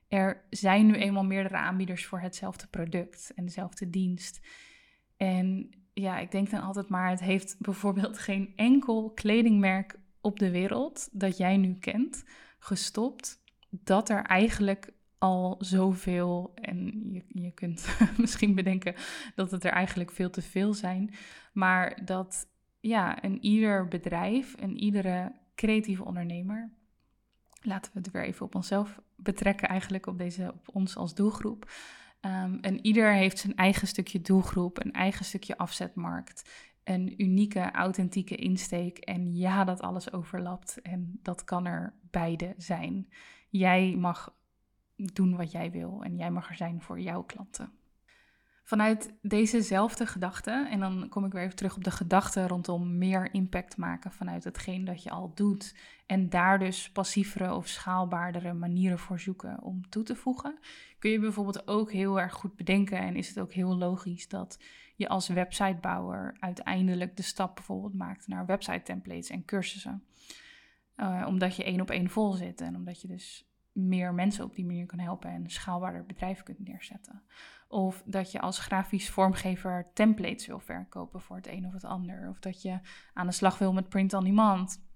[0.07, 4.47] Er zijn nu eenmaal meerdere aanbieders voor hetzelfde product en dezelfde dienst.
[5.17, 10.51] En ja, ik denk dan altijd maar, het heeft bijvoorbeeld geen enkel kledingmerk op de
[10.51, 12.23] wereld dat jij nu kent
[12.59, 16.51] gestopt dat er eigenlijk al zoveel.
[16.55, 18.95] En je, je kunt misschien bedenken
[19.35, 21.13] dat het er eigenlijk veel te veel zijn.
[21.53, 22.47] Maar dat
[22.79, 26.71] ja, een ieder bedrijf, en iedere creatieve ondernemer.
[27.61, 31.71] Laten we het weer even op onszelf betrekken, eigenlijk op, deze, op ons als doelgroep.
[32.21, 36.49] Um, en ieder heeft zijn eigen stukje doelgroep, een eigen stukje afzetmarkt,
[36.83, 38.97] een unieke, authentieke insteek.
[38.97, 43.09] En ja, dat alles overlapt en dat kan er beide zijn.
[43.49, 44.35] Jij mag
[45.13, 47.71] doen wat jij wil en jij mag er zijn voor jouw klanten.
[48.69, 53.33] Vanuit dezezelfde gedachte, en dan kom ik weer even terug op de gedachte rondom meer
[53.33, 55.75] impact maken vanuit hetgeen dat je al doet.
[56.05, 60.59] En daar dus passievere of schaalbaardere manieren voor zoeken om toe te voegen.
[60.99, 64.59] Kun je bijvoorbeeld ook heel erg goed bedenken en is het ook heel logisch dat
[64.95, 70.03] je als websitebouwer uiteindelijk de stap bijvoorbeeld maakt naar website templates en cursussen.
[70.97, 74.55] Uh, omdat je één op één vol zit en omdat je dus meer mensen op
[74.55, 77.23] die manier kan helpen en schaalbaarder bedrijf kunt neerzetten.
[77.67, 82.29] Of dat je als grafisch vormgever templates wil verkopen voor het een of het ander.
[82.29, 82.79] Of dat je
[83.13, 84.87] aan de slag wil met print on demand.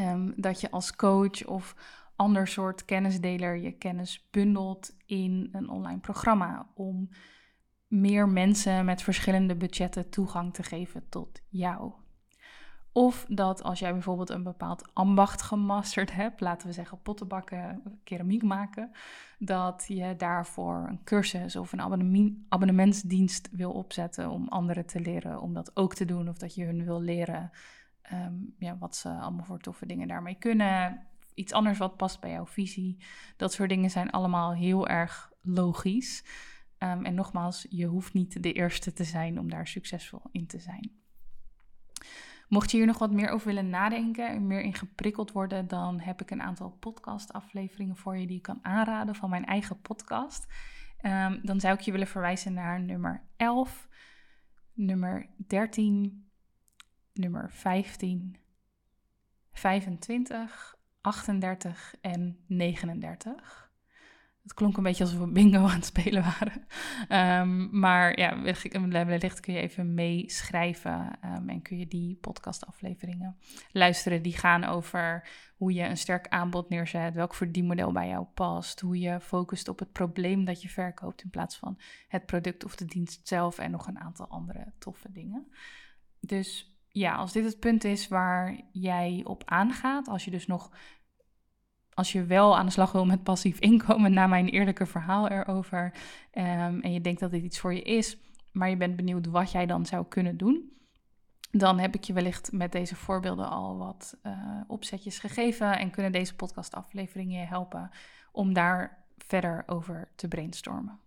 [0.00, 1.74] Um, dat je als coach of
[2.16, 7.08] ander soort kennisdeler je kennis bundelt in een online programma om
[7.86, 11.92] meer mensen met verschillende budgetten toegang te geven tot jou.
[12.96, 18.42] Of dat als jij bijvoorbeeld een bepaald ambacht gemasterd hebt, laten we zeggen pottenbakken, keramiek
[18.42, 18.90] maken,
[19.38, 25.52] dat je daarvoor een cursus of een abonnementsdienst wil opzetten om anderen te leren om
[25.52, 26.28] dat ook te doen.
[26.28, 27.50] Of dat je hun wil leren
[28.02, 31.06] ehm, ja, wat ze allemaal voor toffe dingen daarmee kunnen.
[31.34, 32.96] Iets anders wat past bij jouw visie.
[33.36, 36.24] Dat soort dingen zijn allemaal heel erg logisch.
[36.78, 40.58] Ehm, en nogmaals, je hoeft niet de eerste te zijn om daar succesvol in te
[40.58, 41.04] zijn.
[42.48, 46.00] Mocht je hier nog wat meer over willen nadenken en meer in geprikkeld worden, dan
[46.00, 50.46] heb ik een aantal podcastafleveringen voor je die ik kan aanraden van mijn eigen podcast.
[50.96, 53.88] Ehm, dan zou ik je willen verwijzen naar nummer 11,
[54.72, 56.28] nummer 13,
[57.12, 58.36] nummer 15,
[59.52, 63.65] 25, 38 en 39.
[64.46, 66.66] Het klonk een beetje alsof we bingo aan het spelen waren.
[67.40, 68.42] Um, maar ja,
[69.06, 73.36] wellicht kun je even meeschrijven um, en kun je die podcastafleveringen
[73.72, 74.22] luisteren.
[74.22, 78.98] Die gaan over hoe je een sterk aanbod neerzet, welk verdienmodel bij jou past, hoe
[78.98, 81.78] je focust op het probleem dat je verkoopt in plaats van
[82.08, 85.52] het product of de dienst zelf en nog een aantal andere toffe dingen.
[86.20, 90.70] Dus ja, als dit het punt is waar jij op aangaat, als je dus nog
[91.96, 95.92] als je wel aan de slag wil met passief inkomen, na mijn eerlijke verhaal erover,
[96.32, 98.16] um, en je denkt dat dit iets voor je is,
[98.52, 100.72] maar je bent benieuwd wat jij dan zou kunnen doen,
[101.50, 106.12] dan heb ik je wellicht met deze voorbeelden al wat uh, opzetjes gegeven en kunnen
[106.12, 107.90] deze podcastafleveringen je helpen
[108.32, 110.98] om daar verder over te brainstormen.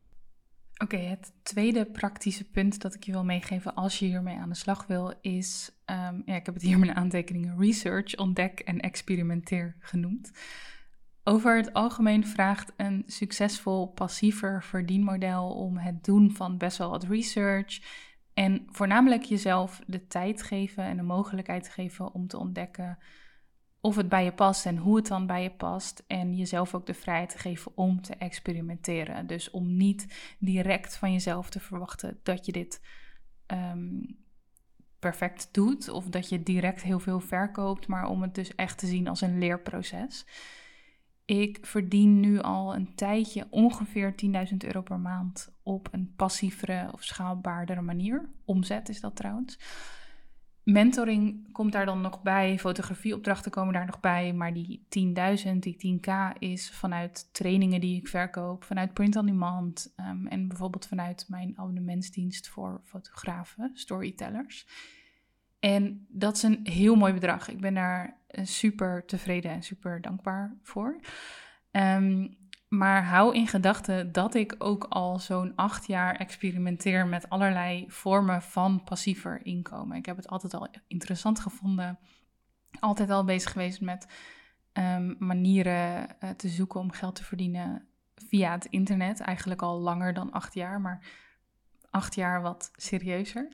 [0.77, 4.55] Oké, het tweede praktische punt dat ik je wil meegeven als je hiermee aan de
[4.55, 8.79] slag wil, is, um, ja, ik heb het hier in mijn aantekeningen research, ontdek en
[8.79, 10.31] experimenteer genoemd.
[11.29, 17.03] Over het algemeen vraagt een succesvol passiever verdienmodel om het doen van best wel wat
[17.03, 17.81] research
[18.33, 22.97] en voornamelijk jezelf de tijd geven en de mogelijkheid geven om te ontdekken
[23.81, 26.03] of het bij je past en hoe het dan bij je past.
[26.07, 29.27] En jezelf ook de vrijheid te geven om te experimenteren.
[29.27, 32.81] Dus om niet direct van jezelf te verwachten dat je dit
[33.45, 34.01] ehm,
[34.99, 38.87] perfect doet of dat je direct heel veel verkoopt, maar om het dus echt te
[38.87, 40.25] zien als een leerproces.
[41.29, 44.15] Ik verdien nu al een tijdje ongeveer
[44.51, 48.29] 10.000 euro per maand op een passievere of schaalbaardere manier.
[48.45, 49.59] Omzet is dat trouwens.
[50.63, 54.85] Mentoring komt daar dan nog bij, fotografieopdrachten komen daar nog bij, maar die
[55.45, 60.47] 10.000, die 10k is vanuit trainingen die ik verkoop, vanuit print on demand um, en
[60.47, 64.67] bijvoorbeeld vanuit mijn abonnementsdienst voor fotografen, storytellers.
[65.59, 67.49] En dat is een heel mooi bedrag.
[67.49, 70.99] Ik ben daar super tevreden en super dankbaar voor.
[71.71, 72.27] Ehm,
[72.67, 78.41] maar hou in gedachten dat ik ook al zo'n acht jaar experimenteer met allerlei vormen
[78.41, 79.97] van passiever inkomen.
[79.97, 81.99] Ik heb het altijd al interessant gevonden.
[82.79, 84.07] Altijd al bezig geweest met
[84.73, 89.19] um, manieren uh, te zoeken om geld te verdienen via het internet.
[89.19, 91.05] Eigenlijk al langer dan acht jaar, maar
[91.89, 93.51] acht jaar wat serieuzer.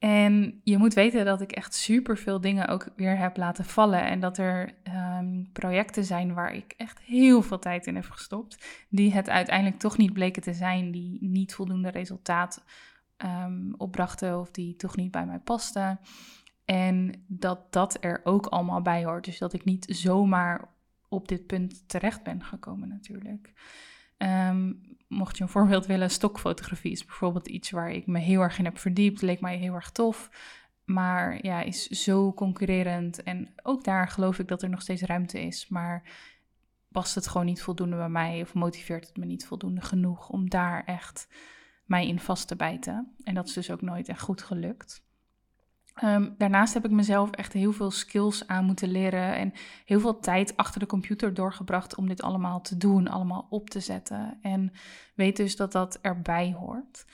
[0.00, 4.02] En je moet weten dat ik echt super veel dingen ook weer heb laten vallen.
[4.02, 4.74] En dat er
[5.18, 8.84] um, projecten zijn waar ik echt heel veel tijd in heb gestopt.
[8.88, 10.90] Die het uiteindelijk toch niet bleken te zijn.
[10.90, 12.64] Die niet voldoende resultaat
[13.18, 14.40] um, opbrachten.
[14.40, 16.00] Of die toch niet bij mij pasten.
[16.64, 19.24] En dat dat er ook allemaal bij hoort.
[19.24, 20.68] Dus dat ik niet zomaar
[21.08, 23.52] op dit punt terecht ben gekomen natuurlijk.
[24.18, 24.69] Um,
[25.20, 28.64] mocht je een voorbeeld willen, stokfotografie is bijvoorbeeld iets waar ik me heel erg in
[28.64, 29.22] heb verdiept.
[29.22, 30.30] Leek mij heel erg tof.
[30.84, 33.22] Maar ja, is zo concurrerend.
[33.22, 35.68] En ook daar geloof ik dat er nog steeds ruimte is.
[35.68, 36.02] Maar
[36.88, 38.40] past het gewoon niet voldoende bij mij?
[38.40, 41.28] Of motiveert het me niet voldoende genoeg om daar echt
[41.84, 43.14] mij in vast te bijten?
[43.24, 45.04] En dat is dus ook nooit echt goed gelukt.
[46.04, 49.52] Um, daarnaast heb ik mezelf echt heel veel skills aan moeten leren en
[49.84, 53.80] heel veel tijd achter de computer doorgebracht om dit allemaal te doen, allemaal op te
[53.80, 54.38] zetten.
[54.42, 54.72] En
[55.14, 57.04] weet dus dat dat erbij hoort.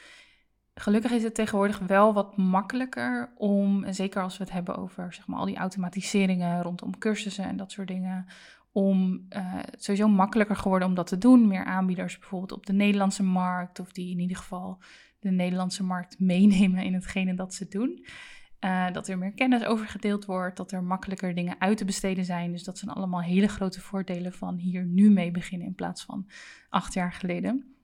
[0.75, 5.27] gelukkig is het tegenwoordig wel wat makkelijker om, zeker als we het hebben over zeg
[5.27, 8.27] maar, al die automatiseringen rondom cursussen en dat soort dingen,
[8.73, 11.49] om uh, sowieso makkelijker geworden om dat te doen.
[11.49, 14.79] Meer aanbieders bijvoorbeeld op de Nederlandse markt, of die in ieder geval
[15.19, 18.05] de Nederlandse markt meenemen in hetgene dat ze doen.
[18.67, 22.25] Uh, dat er meer kennis over gedeeld wordt, dat er makkelijker dingen uit te besteden
[22.25, 22.53] zijn.
[22.53, 26.29] Dus dat zijn allemaal hele grote voordelen van hier nu mee beginnen in plaats van
[26.69, 27.77] acht jaar geleden.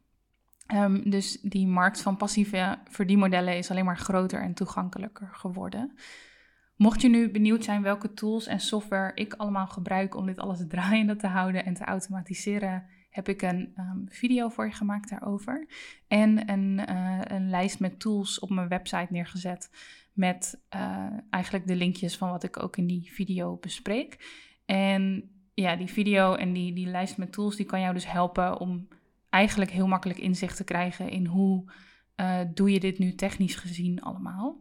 [0.74, 5.92] Um, dus die markt van passieve verdienmodellen is alleen maar groter en toegankelijker geworden.
[6.76, 10.64] Mocht je nu benieuwd zijn welke tools en software ik allemaal gebruik om dit alles
[10.68, 15.66] draaiende te houden en te automatiseren, heb ik een um, video voor je gemaakt daarover.
[16.08, 19.70] En een, uh, een, lijst met tools op mijn website neergezet.
[20.12, 24.40] Met uh, eigenlijk de linkjes van wat ik ook in die video bespreek.
[24.64, 28.58] En ja, die video en die, die lijst met tools, die kan jou dus helpen
[28.60, 28.88] om
[29.30, 31.72] eigenlijk heel makkelijk inzicht te krijgen in hoe
[32.16, 34.60] uh, doe je dit nu technisch gezien allemaal.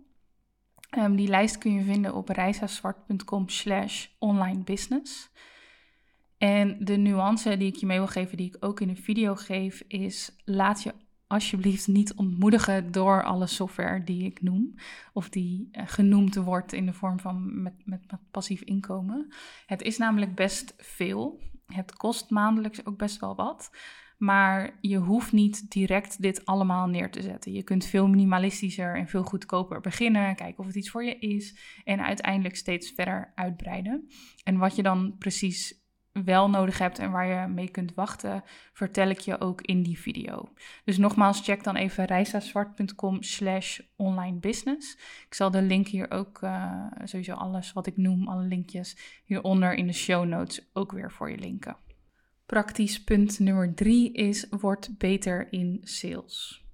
[0.98, 5.32] Um, die lijst kun je vinden op reisazwart.com slash online business.
[6.38, 9.36] En de nuance die ik je mee wil geven, die ik ook in de video
[9.36, 10.94] geef, is laat je
[11.32, 14.76] alsjeblieft niet ontmoedigen door alle software die ik noem.
[15.14, 19.34] Of die uh, genoemd wordt in de vorm van met, met, met, passief inkomen.
[19.66, 21.40] Het is namelijk best veel.
[21.66, 23.72] Het kost maandelijks ook best wel wat.
[24.18, 27.52] Maar je hoeft niet direct dit allemaal neer te zetten.
[27.52, 30.36] Je kunt veel minimalistischer en veel goedkoper beginnen.
[30.36, 31.58] Kijken of het iets voor je is.
[31.84, 34.08] En uiteindelijk steeds verder uitbreiden.
[34.44, 35.81] En wat je dan precies
[36.12, 38.44] wel nodig hebt en waar je mee kunt wachten,
[38.74, 40.54] vertel ik je ook in die video.
[40.84, 44.98] Dus nogmaals, check dan even reisazwart.com slash online business.
[45.28, 49.74] Ik zal de link hier ook, uh, sowieso alles wat ik noem, alle linkjes hieronder
[49.74, 51.78] in de show notes ook weer voor je linken.
[52.46, 56.66] Praktisch punt nummer drie is, word beter in sales.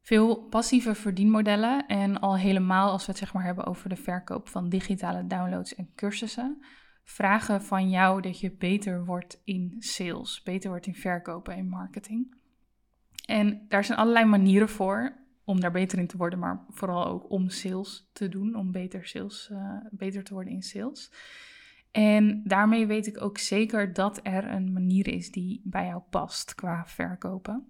[0.00, 4.48] Veel passieve verdienmodellen en al helemaal als we het zeg maar hebben over de verkoop
[4.48, 6.64] van digitale downloads en cursussen,
[7.06, 12.34] vragen van jou dat je beter wordt in sales, beter wordt in verkopen en marketing.
[13.26, 17.30] En daar zijn allerlei manieren voor om daar beter in te worden, maar vooral ook
[17.30, 21.12] om sales te doen, om beter, sales, uh, beter te worden in sales.
[21.90, 26.54] En daarmee weet ik ook zeker dat er een manier is die bij jou past
[26.54, 27.66] qua verkopen.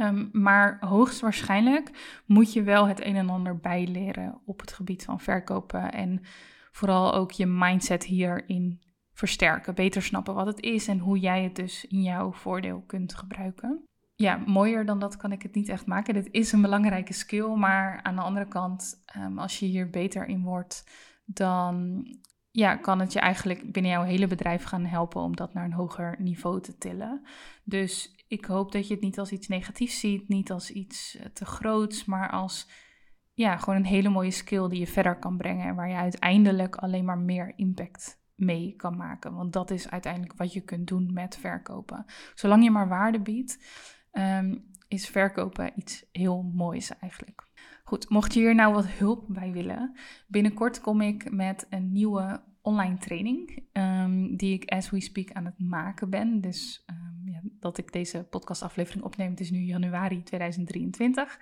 [0.00, 5.20] Um, maar hoogstwaarschijnlijk moet je wel het een en ander bijleren op het gebied van
[5.20, 5.92] verkopen.
[5.92, 6.22] En
[6.70, 9.74] vooral ook je mindset hierin versterken.
[9.74, 13.84] Beter snappen wat het is en hoe jij het dus in jouw voordeel kunt gebruiken.
[14.14, 16.14] Ja, mooier dan dat kan ik het niet echt maken.
[16.14, 20.26] Dit is een belangrijke skill, maar aan de andere kant, um, als je hier beter
[20.26, 20.84] in wordt,
[21.24, 22.04] dan
[22.50, 25.72] ja, kan het je eigenlijk binnen jouw hele bedrijf gaan helpen om dat naar een
[25.72, 27.22] hoger niveau te tillen.
[27.64, 31.26] Dus ik hoop dat je het niet als iets negatiefs ziet, niet als iets eh,
[31.26, 32.68] te groots, maar als
[33.40, 36.76] ja, gewoon een hele mooie skill die je verder kan brengen en waar je uiteindelijk
[36.76, 39.34] alleen maar meer impact mee kan maken.
[39.34, 42.04] Want dat is uiteindelijk wat je kunt doen met verkopen.
[42.34, 43.58] Zolang je maar waarde biedt,
[44.10, 44.56] ehm,
[44.88, 47.48] is verkopen iets heel moois eigenlijk.
[47.84, 52.42] Goed, mocht je hier nou wat hulp bij willen, binnenkort kom ik met een nieuwe
[52.62, 56.40] online training um, die ik as we speak aan het maken ben.
[56.40, 61.38] Dus um, ja, dat ik deze podcastaflevering opneem, het is nu januari 2023.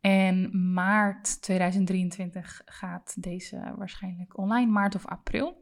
[0.00, 5.60] En maart 2023 gaat deze waarschijnlijk online, maart of april.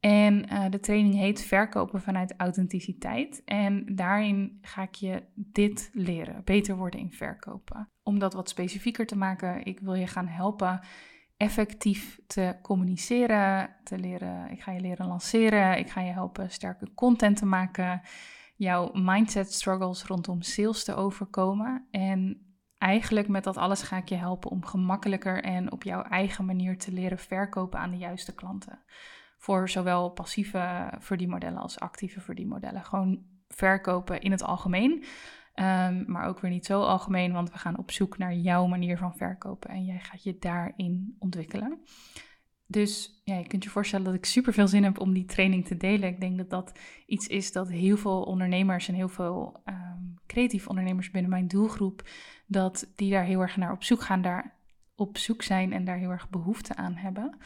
[0.00, 3.42] En uh, de training heet Verkopen vanuit authenticiteit.
[3.44, 7.88] En daarin ga ik je dit leren: beter worden in verkopen.
[8.02, 10.80] Om dat wat specifieker te maken, ik wil je gaan helpen
[11.36, 14.50] effectief te communiceren, te leren.
[14.50, 15.78] Ik ga je leren lanceren.
[15.78, 18.00] Ik ga je helpen sterke content te maken.
[18.56, 21.86] Jouw mindset struggles rondom sales te overkomen.
[21.90, 22.47] En
[22.78, 26.78] eigenlijk met dat alles ga ik je helpen om gemakkelijker en op jouw eigen manier
[26.78, 28.78] te leren verkopen aan de juiste klanten.
[29.38, 32.84] Voor zowel passieve verdienmodellen als actieve verdienmodellen.
[32.84, 35.04] Gewoon verkopen in het algemeen.
[35.54, 38.98] Um, maar ook weer niet zo algemeen, want we gaan op zoek naar jouw manier
[38.98, 41.78] van verkopen en jij gaat je daarin ontwikkelen.
[42.70, 45.66] Dus ja, je kunt je voorstellen dat ik super veel zin heb om die training
[45.66, 46.08] te delen.
[46.08, 46.72] Ik denk dat dat
[47.06, 52.08] iets is dat heel veel ondernemers en heel veel um, creatieve ondernemers binnen mijn doelgroep,
[52.46, 54.54] dat die daar heel erg naar op zoek gaan, daar
[54.94, 57.38] op zoek zijn en daar heel erg behoefte aan hebben.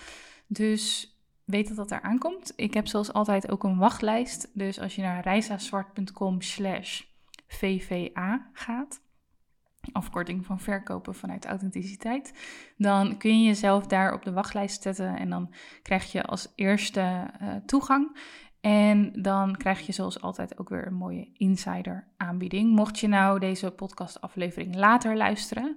[0.46, 2.52] Dus weet dat dat er aankomt.
[2.56, 4.50] Ik heb zoals altijd ook een wachtlijst.
[4.54, 7.02] Dus als je naar reisazwart.com slash
[7.46, 9.00] VVA gaat,
[9.92, 12.32] afkorting van verkopen vanuit authenticiteit,
[12.76, 17.30] dan kun je jezelf daar op de wachtlijst zetten en dan krijg je als eerste
[17.42, 18.16] uh, toegang.
[18.60, 22.74] En dan krijg je zoals altijd ook weer een mooie insider aanbieding.
[22.74, 25.76] Mocht je nou deze podcastaflevering later luisteren,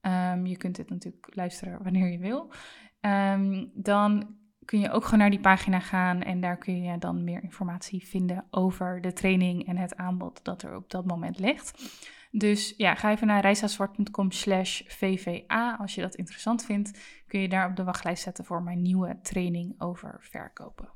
[0.00, 2.52] um, je kunt dit natuurlijk luisteren wanneer je wil,
[3.00, 7.24] um, dan kun je ook gewoon naar die pagina gaan en daar kun je dan
[7.24, 12.00] meer informatie vinden over de training en het aanbod dat er op dat moment ligt.
[12.34, 15.76] Dus ja, ga even naar reisazwart.com slash vva.
[15.80, 19.18] Als je dat interessant vindt, kun je daar op de wachtlijst zetten voor mijn nieuwe
[19.22, 20.88] training over verkopen.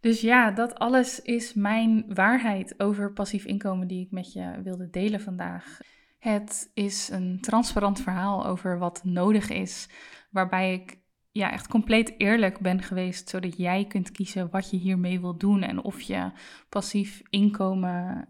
[0.00, 4.90] Dus ja, dat alles is mijn waarheid over passief inkomen die ik met je wilde
[4.90, 5.78] delen vandaag.
[6.18, 9.88] Het is een transparant verhaal over wat nodig is,
[10.30, 10.98] waarbij ik
[11.32, 15.62] ja, echt compleet eerlijk ben geweest, zodat jij kunt kiezen wat je hiermee wil doen
[15.62, 16.30] en of je
[16.68, 18.28] passief inkomen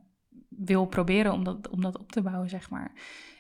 [0.51, 2.93] wil proberen om dat, om dat op te bouwen, zeg maar.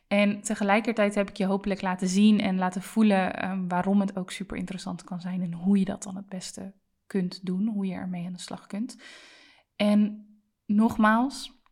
[0.08, 4.30] En tegelijkertijd heb ik je hopelijk laten zien en laten voelen um, waarom het ook
[4.30, 6.74] super interessant kan zijn en hoe je dat dan het beste
[7.06, 9.02] kunt doen, hoe je ermee aan de slag kunt.
[9.76, 10.26] En
[10.66, 11.62] nogmaals,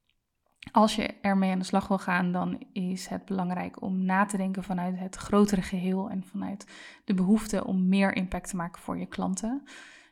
[0.73, 4.37] als je ermee aan de slag wil gaan, dan is het belangrijk om na te
[4.37, 6.67] denken vanuit het grotere geheel en vanuit
[7.05, 9.63] de behoefte om meer impact te maken voor je klanten.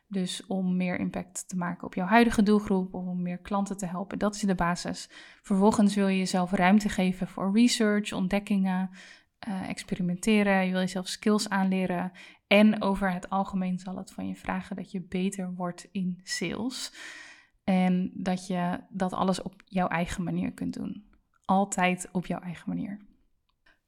[0.09, 4.18] Dus om meer impact te maken op jouw huidige doelgroep, om meer klanten te helpen.
[4.18, 5.11] Dat is de basis.
[5.42, 8.90] Vervolgens wil je jezelf ruimte geven voor research, ontdekkingen,
[9.48, 10.64] uh, experimenteren.
[10.64, 12.12] Je wil jezelf skills aanleren.
[12.46, 16.92] En over het algemeen zal het van je vragen dat je beter wordt in sales.
[17.64, 21.04] En dat je dat alles op jouw eigen manier kunt doen.
[21.44, 23.00] Altijd op jouw eigen manier.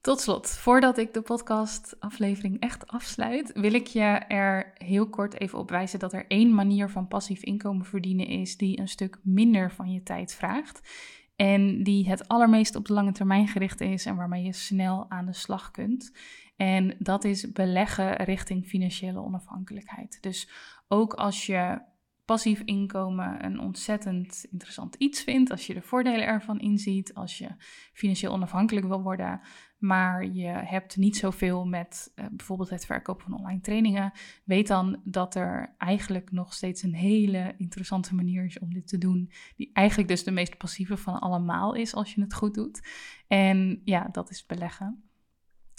[0.01, 5.59] Tot slot, voordat ik de podcast-aflevering echt afsluit, wil ik je er heel kort even
[5.59, 9.71] op wijzen dat er één manier van passief inkomen verdienen is die een stuk minder
[9.71, 10.89] van je tijd vraagt.
[11.35, 15.25] En die het allermeest op de lange termijn gericht is en waarmee je snel aan
[15.25, 16.11] de slag kunt.
[16.55, 20.17] En dat is beleggen richting financiële onafhankelijkheid.
[20.21, 20.49] Dus
[20.87, 21.81] ook als je
[22.29, 27.47] passief inkomen een ontzettend interessant iets vindt, als je de voordelen ervan inziet, als je
[27.93, 29.41] financieel onafhankelijk wil worden,
[29.77, 34.11] maar je hebt niet zoveel met uh, bijvoorbeeld het verkopen van online trainingen,
[34.43, 38.97] weet dan dat er eigenlijk nog steeds een hele interessante manier is om dit te
[38.97, 42.87] doen, die eigenlijk dus de meest passieve van allemaal is als je het goed doet.
[43.27, 45.03] En ja, dat is beleggen.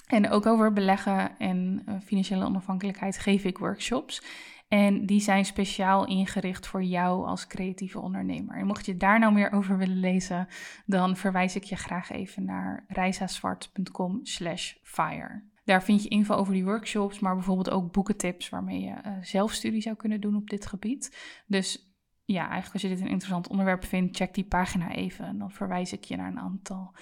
[0.07, 4.23] En ook over beleggen en uh, financiële onafhankelijkheid geef ik workshops.
[4.71, 8.57] En die zijn speciaal ingericht voor jou als creatieve ondernemer.
[8.57, 10.49] En mocht je daar nou meer over willen lezen,
[10.87, 15.43] dan verwijs ik je graag even naar reisazwart.com slash fire.
[15.65, 19.81] Daar vind je info over die workshops, maar bijvoorbeeld ook boekentips waarmee je uh, zelfstudie
[19.81, 21.17] zou kunnen doen op dit gebied.
[21.47, 21.95] Dus
[22.25, 25.25] ja, eigenlijk als je dit een interessant onderwerp vindt, check die pagina even.
[25.25, 26.95] En dan verwijs ik je naar een aantal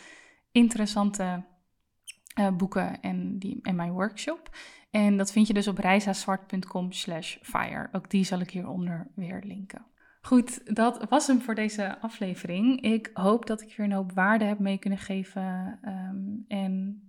[0.52, 1.44] interessante
[2.38, 4.56] uh, boeken en, die, en mijn workshop.
[4.90, 7.88] En dat vind je dus op reisazwart.com slash fire.
[7.92, 9.86] Ook die zal ik hieronder weer linken.
[10.20, 12.80] Goed, dat was hem voor deze aflevering.
[12.80, 15.78] Ik hoop dat ik je een hoop waarde heb mee kunnen geven.
[15.84, 17.02] Um, en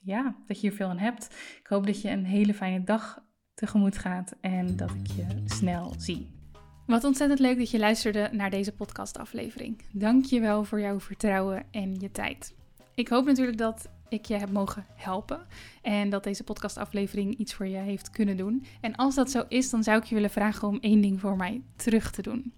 [0.00, 1.24] ja, dat je hier veel aan hebt.
[1.60, 3.24] Ik hoop dat je een hele fijne dag
[3.54, 6.40] tegemoet gaat en dat ik je snel zie.
[6.86, 9.82] Wat ontzettend leuk dat je luisterde naar deze podcastaflevering.
[9.92, 12.54] Dank je wel voor jouw vertrouwen en je tijd.
[12.94, 15.46] Ik hoop natuurlijk dat ik je heb mogen helpen.
[15.82, 18.64] En dat deze podcastaflevering iets voor je heeft kunnen doen.
[18.80, 21.36] En als dat zo is, dan zou ik je willen vragen om één ding voor
[21.36, 22.52] mij terug te doen.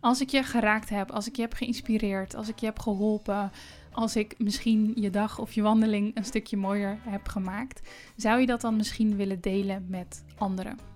[0.00, 3.50] Als ik je geraakt heb, als ik je heb geïnspireerd, als ik je heb geholpen,
[3.92, 8.46] als ik misschien je dag of je wandeling een stukje mooier heb gemaakt, zou je
[8.46, 10.95] dat dan misschien willen delen met anderen?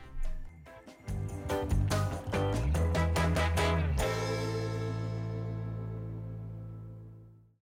[1.51, 1.90] Thank you.